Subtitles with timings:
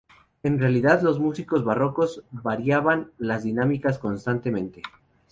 [0.41, 4.81] En realidad, los músicos barrocos variaban las dinámicas constantemente.